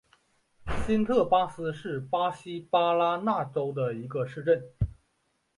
[0.83, 4.59] 新特巴斯是巴西巴拉那州的一个市镇。